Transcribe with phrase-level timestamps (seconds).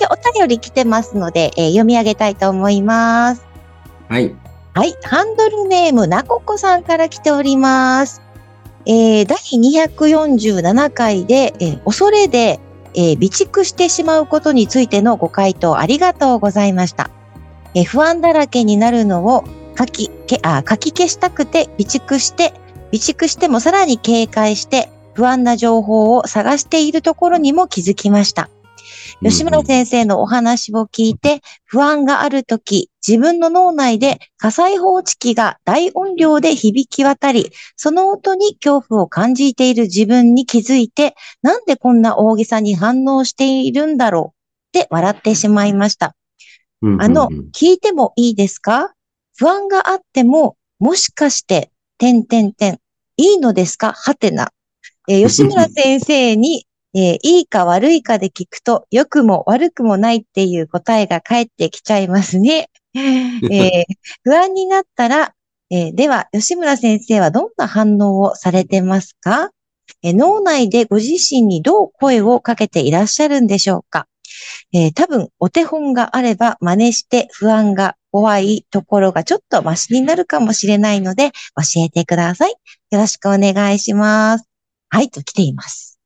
[0.00, 3.46] 今日お便り来てますので、えー読み上げたいと思います
[4.08, 4.34] はい。
[4.74, 4.94] はい。
[5.02, 8.22] ハンドルネーム、なここさんから来ております。
[8.86, 12.60] えー、第247回で、えー恐れで、
[12.94, 17.10] えー備蓄してしまうことについてのご回答ありがとうございました。
[17.74, 19.44] えー不安だらけになるのを
[19.76, 22.54] 書き、けあ書き消したくて備蓄して、
[22.92, 28.48] 備蓄してもさらに警戒して不安な情報を探しているところにも気づきました。
[29.20, 44.34] 吉村先生のお話を聞いて、不安があるとき、自分の脳内で火災報知器が大音量で響き渡り、その音に恐怖を感じている自分に気づいて、なんでこんな大げさに反応しているんだろ
[44.72, 46.14] うって笑ってしまいました。
[46.80, 48.94] うんうんうんあの、聞いてもいいですか？
[49.36, 52.78] 不安があっても、もしかして、てんてんてん、
[53.16, 53.94] いいのですか？
[53.94, 54.52] はてな。
[55.08, 62.70] えー吉村先生に、えーいいか悪いかで聞くと、良くも悪くもないっていう答えが返ってきちゃいますね。
[62.94, 63.84] えー
[64.24, 65.34] 不安になったら、
[65.70, 69.50] えーでは、吉村先生はどんな反応をされてますか、
[70.02, 74.06] えー脳内でご自身にどう声をかけていらっしゃるんでしょうか？
[74.72, 82.54] えー多分、お手本があれば真似して不安が怖いところがちょっとマシになるかもしれないので、教えてください。
[82.90, 84.44] よろしくお願いします。
[84.88, 85.97] はい、と来ています。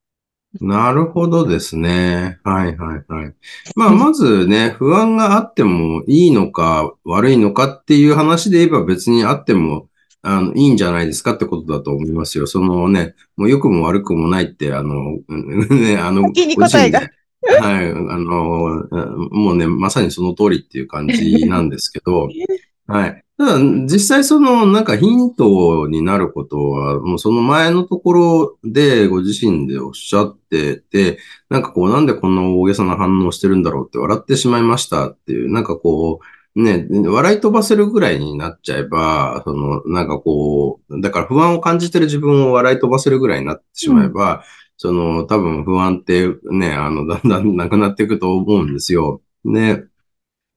[0.61, 2.39] なるほどですね。
[2.43, 3.33] はいはいはい。
[3.75, 9.87] まあ、まずね、不安があってもいいのか悪いのかっていう話で言えば別にあっても、
[10.21, 12.47] あの、いいんじゃないですかってことだと思いますよ。
[12.47, 17.01] そのね、もう良くも悪くもないって、あの、うんね、あの、先に答えが
[17.45, 18.87] はい、あの、
[19.31, 22.29] もうね、まさにその通りっていう感じなんですけど、
[22.87, 23.22] はい。
[23.37, 31.17] ただ、実際その、なんかヒントになることは、もうその前のところでご自身でおっしゃってて、
[31.49, 44.43] なんかこう、なんでこんな大げさな反応してるんだろうって笑ってしまいましたっていう、なんかこう、ね、笑い飛ばせるぐらいになっちゃえば、その、なんかこう、だから不安を感じてる自分を笑い飛ばせるぐらいになってしまえば、
[44.77, 49.21] その、多分不安ってね、あの、だんだんなくなっていくと思うんですよ。
[49.43, 49.85] ね。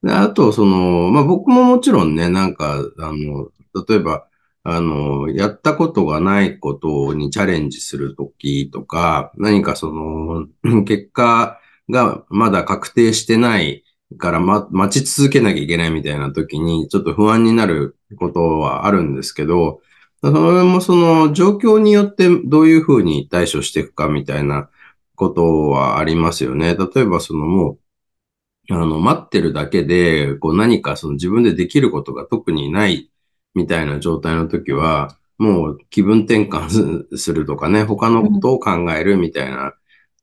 [0.03, 3.49] であと、その、まあ、僕ももちろんね、なんか、あの、
[3.89, 4.27] 例えば、
[4.63, 10.47] あの、やったことがないことにチャレンジするときとか、何かその、
[10.85, 13.85] 結果がまだ確定してない
[14.19, 19.81] から、ま、待ち続けなきゃいけないみたいなときに、ちょっと不安になることはあるんですけど、
[20.23, 24.69] それもその状況によってどういうふうに対処していくかみたいな
[25.15, 26.77] ことはありますよね。
[26.77, 27.79] 例えばそのもう、
[28.71, 33.11] あの、待ってるだけで、こう何かその自分でできることが特にない
[33.55, 39.75] みたいな状態の時は、もう気分転換するとかね、他のことを考えるみたいな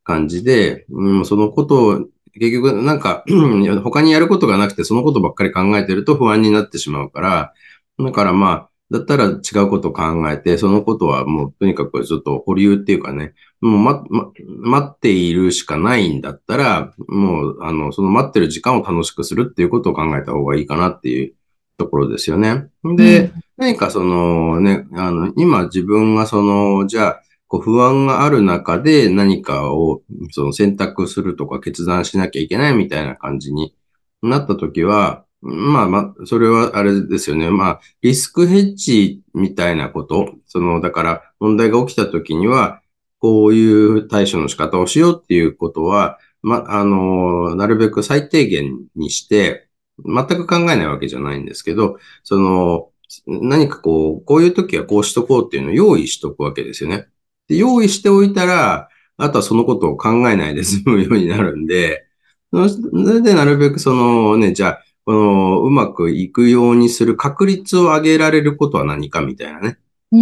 [0.03, 3.23] 感じで、うん、そのことを、結局なんか、
[3.83, 7.53] 他にやることがなくてそのことばっかり考えてると不安になってしまうから、
[7.99, 21.33] だからまあ、だったら違うことを考えて、そのことはもうとにかくちょっと保留っていうかね、もうま、ま、待っているしかないんだったら、もう、あの、その待ってる時間を楽しくするっていうことを考えた方がいいかなっていう
[21.77, 22.67] ところですよね。
[22.83, 30.01] で、何かそのね、あの、今自分がその、じゃあ、こう不安がある中で何かを
[30.31, 33.75] その選択するとか決断しなきゃいけないみたいな感じに
[34.23, 37.49] なったときは、まあまあ、それはあれですよね。
[37.49, 42.81] まあ、リスクヘッジみたいなこと、その、だから問題が起きたときには、
[43.23, 49.69] こういう対処の仕方をしようっていうことは、ま、あの、なるべく最低限にして、
[50.03, 52.89] 全く考えないわけじゃないんですけど、その、
[53.25, 57.07] 何かこう、こういう時はこうしとこうっていうのを用意しとくわけですよね。
[57.47, 62.05] で用意しておいたら、あとはそのことを考えないで済むようになるんで、
[62.51, 69.77] それでなるべくそのね、じゃあ、この、うまくいくようにする確率を上げられることは何かみたいなね、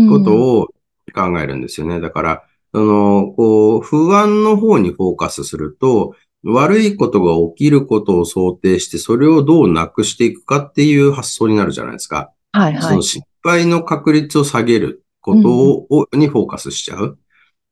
[0.07, 0.67] ことを
[1.15, 1.99] 考えるんですよね。
[1.99, 12.31] だから、その、こう、不安の方にフォーカスすると、悪いことが起きることを想定して、それをどうなくしていくかっていう発想になるじゃないですか。
[12.51, 13.01] はいはいその。
[13.01, 17.19] 失敗の確率を下げることを、にフォーカスしちゃう。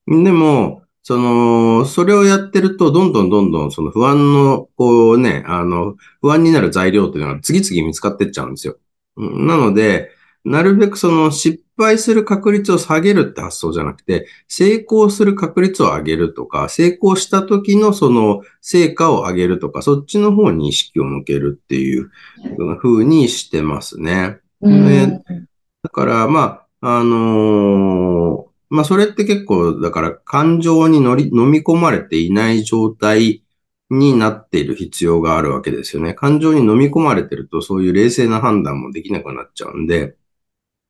[0.07, 8.77] でも、その、それをやってると、どんどんどんどん、その不安の、こうね、あの、不安になる材料っていうのが次々見つかってっちゃうんですよ。
[9.15, 10.11] なので、
[10.45, 22.11] なるべくその失敗する確率を下げるって発想じゃなくて、成功する確率を上げるとか、成功した時のその成果を上げるとか、そっちの方に意識を向けるっていう
[22.81, 24.39] 風にしてますね。
[24.61, 25.23] ね
[25.81, 33.43] だから、まあ、あのー、まあ、それって結構、だから感情に乗り、飲み込まれていない状態
[33.89, 36.13] になっている必要があるわけですよね。
[36.13, 40.15] 感情に飲み込まれてると、そういう冷静な判断もできなくなっちゃうんで、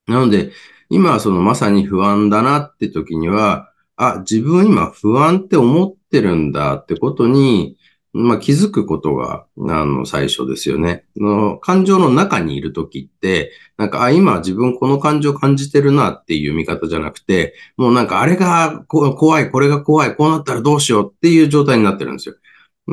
[0.08, 0.52] なので、
[0.90, 7.78] 今はそのまさに不安だなって時には、あ、自分今不安って思ってるんだってことに、
[8.12, 11.06] まあ、気づくことが、あの、最初ですよね。
[11.16, 22.36] の感情の中にいるときって、なんか、あ、今自分この感情感じてるなっていう見方じゃなくて、もうなんか、あれが怖い、これが怖い、こうなったらどうしようっていう状態になってるんですよ。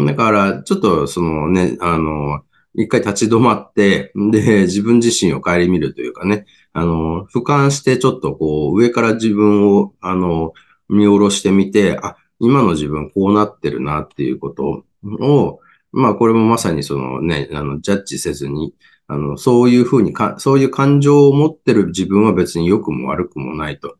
[0.04, 2.42] だから、ちょっと、そのね、あの、
[2.76, 10.52] 一回立ち止まって、で、自分自身を顧みるというかね、あの、俯瞰してちょっとこう、上から自分を、あの、
[10.88, 15.60] 見下ろしてみて、あ、今の自分こうなってるなっていうことを、
[15.92, 18.74] まあこれもまさにそのね、あの、ジャッジせずに、
[19.08, 23.96] あの、そういうふうにか、そういう感情を持ってる自分は別に良くも悪くもないと。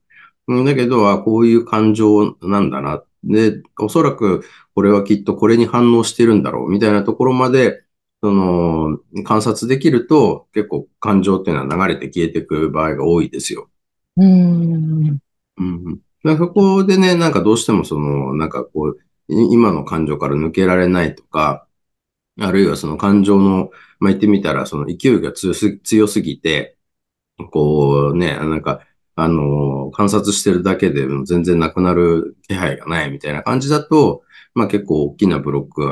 [0.48, 3.02] だけど、あ、こういう感情なんだな。
[3.24, 4.44] で、おそらく
[4.74, 7.82] これはきっとこれに反応してるんだろう、みたいなところまで、
[8.22, 13.68] その、観察できると、結構感情っていうのは流れて消えていく場合が多いですよ。
[14.16, 15.18] うん。
[15.58, 16.00] うん。
[16.24, 18.98] そこでね、なんかどうしてもその、なんかこう、
[19.28, 21.66] 今の感情から抜けられないとか、
[22.40, 26.76] あるいはその感情の、まあ、言ってみたら、その勢いが強す強すぎて、
[27.50, 28.80] こうね、なんか、
[29.14, 34.22] あの、観察してるだけで全然なくなる気配がないみたいな感じだと、
[34.56, 35.82] まあ結構大きなブロック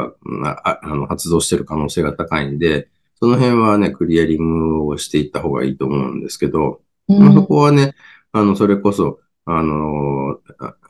[0.40, 7.94] がああの発動してる可能性が高いんで、その辺はね、クリアリングをしていった方がいいと思うんですけど、うん、まあ、そこはね、
[8.32, 10.40] あの、それこそ、あの、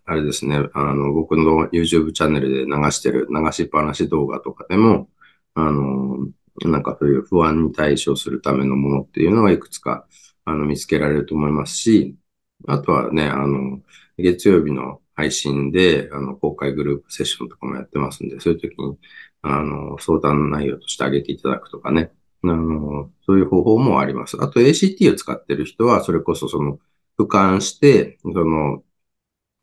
[0.04, 5.08] あれですね、あの、僕の YouTube チャンネルで流してる流しっぱなし動画とかでも、
[5.54, 6.28] あの、
[6.64, 10.06] なんかそういう不安に対処するためのものっていうのがいくつか、
[10.44, 12.16] あの、見つけられると思いますし、
[12.68, 13.80] あとはね、あの、
[14.16, 18.98] 月曜日の配信で、あの、公開グループセッションとかもやってますんで、そういう時に、
[19.42, 22.12] あの、相談内容としてあげていただくとかね、
[22.42, 24.36] あの、そういう方法もあります。
[24.40, 26.78] あと ACT を使ってる人は、それこそその、
[27.18, 28.82] 俯瞰して、その、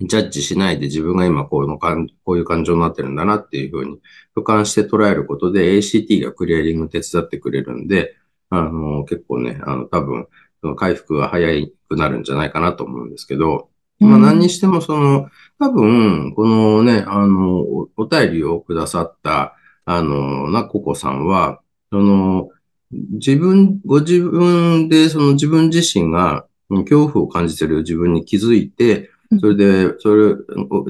[0.01, 4.01] ジャッジしないで自分が今こうの感こういう感情になってるんだなっていうふうに
[4.36, 8.15] 俯瞰して捉えることで ACT がクリアリング手伝ってくれるんで、
[8.50, 10.27] あの、結構ね、あの、多分、
[10.75, 13.69] 回復が早くなるんじゃないかなと思うんですけど、
[14.01, 17.59] まあ何にしてもその、多分、このね、あの、
[17.95, 19.56] お便りをくださった、
[19.86, 21.62] あの、なここさんは、
[21.92, 22.50] その、
[22.92, 30.36] 自分、ご自分で、その自分自身が恐怖を感じてる自分に気づいて、それで、それ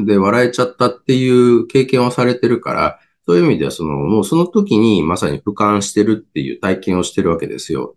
[0.06, 7.96] で笑えちゃったっていう経験をされてるから、そういう意味では、その、もうその時にまさに俯瞰してるっていう体験をしてるわけですよ。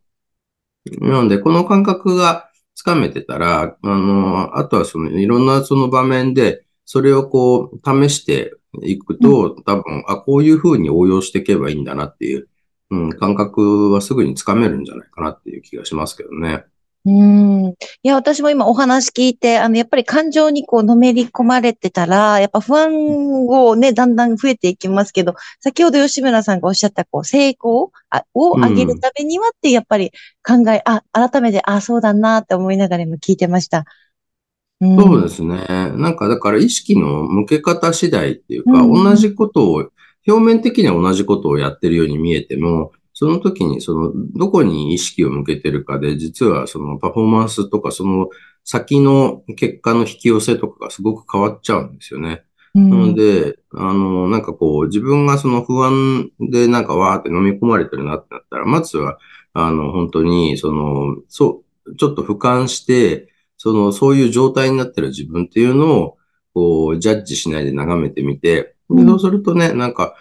[1.01, 12.49] なので、この感覚がつかめてたら、あの、あとはその、いろんなその場面で、それをこう、試していくと、多分、あ、こういうふうに応用していけばいいんだなっていう、
[12.91, 16.65] うん、感覚はすぐにつかめるんじゃないかなっていう気がしますけどね。
[17.07, 17.44] うん。
[18.03, 27.93] いや、私も今お話聞いて、あの、やっぱり感情にこう、のめり込まれてたら、やっぱ不安をね、だんだん増えていきますけど、先ほど吉村さんがおっしゃった、こう、成功
[28.35, 30.13] を上げるためにはって、やっぱり
[30.47, 33.85] 考え、あ、改めて、あ、そうだなって思いながら今聞いてました。
[34.81, 35.65] うん、そうですね。
[35.69, 39.89] なんか、だから意識の向け方次第っていうか、うん、同じことを、
[40.27, 48.29] 表面的には同じことをやってるように見えても、その時に、その、どこに意識を向けてるかで、実はそのパフォーマンスとか、その
[48.65, 52.43] 先の結果の引き寄せとかがすごく変わっちゃうんですよね。
[52.75, 59.19] うん、なので、あの、なんかこう、自分がその不安でなんかわーって飲み込まれてるなってなったら、まずは、
[59.53, 63.29] あの、本当に、その、そう、ちょっと俯瞰して、
[63.59, 66.17] その、そういう状態になってる自分っていうのを、
[66.53, 70.15] こう、ジャッジしないで眺めてみて、でそうするとね、なんか、あ、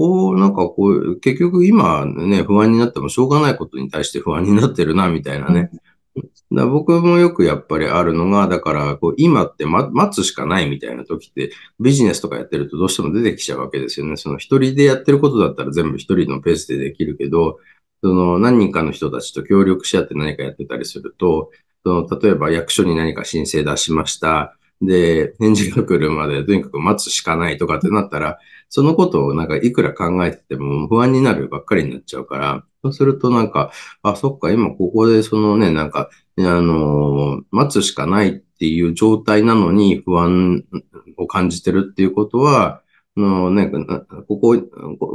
[0.00, 5.70] こう、なんかこう、結局今ね、不安になってもしょうがないことに対して不安になってるな、みたいなね。
[6.50, 14.16] だ僕もよくやっぱりあるのが、だからこう今って、ま、待つしかないみたいな時って、ビジネスとかやってるとどうしても出てきちゃうわけですよね。
[14.16, 17.58] その一人でやってることだったら全部一人のペースでできるけど、
[18.02, 21.50] その何人かの人たちと協力し合って何かやってたりすると、
[21.84, 24.56] その例えば役所に何か申請出しました。
[24.82, 33.72] で、返事が来るまでとにかく待つしかないとかってなったら、そのことをなんかいくら考えてても不安になるばっかりになっちゃうから、そうするとなんか、
[34.02, 36.08] あ、そっか、今ここでそのね、なんか、
[36.38, 40.64] あの、待つしかないっていう状態なのに不安
[41.18, 42.82] を感じてるっていうことは、
[43.16, 43.70] あのね、
[44.28, 44.56] ここ、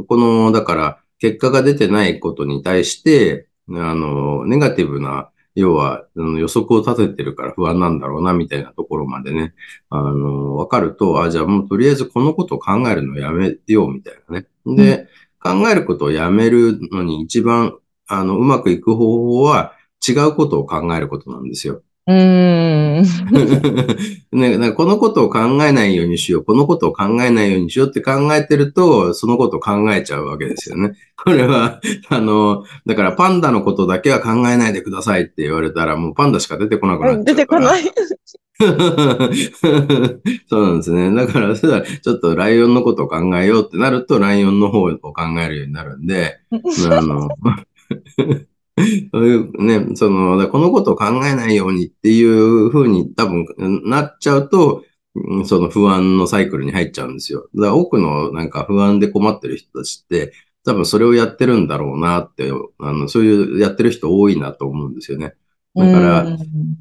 [0.08, 9.54] この、だから、結果が出てないことに対して、あの、ネガティブな、要は、予測を立ててるから不安なんだろうな、みたいなところまでね、
[9.90, 14.48] あの、わかると、あ、じゃあもうとりあえずこのことを考えるのをやめよう、みたいなね。
[14.66, 15.08] で、
[15.44, 19.74] うん、考えることをやめるのに一番、あの、うまくいく方法は、
[20.08, 21.82] 違うことを考えることなんですよ。
[22.08, 23.02] うん。
[24.32, 30.94] ね、このことを考えないようにしよう、このことを考えないようにしようって考えてると、そのことを考えちゃうわけですよね。
[31.18, 37.84] これは、あの、だからパンダのことだけは考えないでくださいって言われたら、もうパンダしか出てこなくなっちゃう出てこない。
[38.60, 38.68] そ
[40.60, 41.14] うなんですね。
[41.14, 41.80] だから、ちょ
[42.16, 47.30] っとライオンのことを考えようってなると、ライオンの方を考えるようになるんで、あの、
[49.14, 53.46] そういうね、その、このことを考えないようにっていうふうに多分
[53.86, 54.84] なっちゃうと、
[55.46, 57.48] その不安のサイクルに入っちゃうんですよ。
[57.56, 60.34] だから多くのなんか不安で困ってる人たちって、
[60.66, 65.36] 多分それをやってるんだろうなって、あの、そういうやってる人多いなと思うんですよね。
[65.76, 66.38] だから、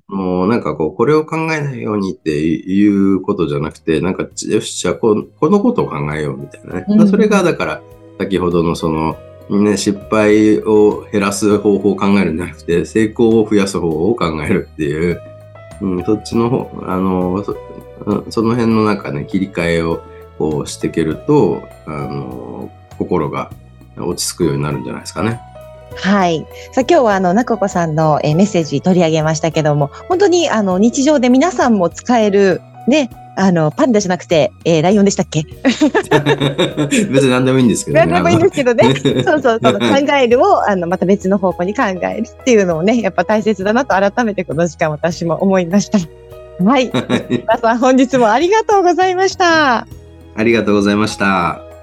[0.08, 7.06] もうなんかこう、これを考えないようにっていうことじゃなくて、なんか、よし、じゃあこのことを考えようみたいなね。
[7.08, 7.82] それがだから、
[8.18, 9.16] 先ほどのその、
[9.50, 15.20] ね、失敗を減らす方法を考えるんじゃなくて、成功を増やす方法を考えるっていう、
[15.82, 17.56] うん、そっちの方、あの、そ
[18.30, 20.02] その辺の中ね、切り替えを
[20.38, 23.50] こうしていけると、あの、心が
[23.96, 25.40] 落ち着くようになるんじゃないですかね。
[25.96, 26.46] はい。
[26.72, 35.42] さあ今日はあの、なここさんのメッセージ取り上げましたけども、本当にあの、日常で皆さんも使える、ね、あの、パンダじゃなくて、えー、ライオンでしたっけ？
[37.10, 38.06] 別に何でもいいんですけどね。
[38.06, 38.94] 何でもいいんですけどね。
[39.24, 45.98] そうそう、そ の考えるを、あの、また別の方向に考えるっていうのをね、やっぱ大切だなと改めてこの時間私も思いました。
[46.64, 46.90] はい。
[47.28, 49.86] 皆さん本日もありがとうございました。
[50.36, 51.73] ありがとうございました。